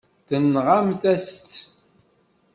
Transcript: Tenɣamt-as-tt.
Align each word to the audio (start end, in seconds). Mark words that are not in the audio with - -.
Tenɣamt-as-tt. 0.27 1.53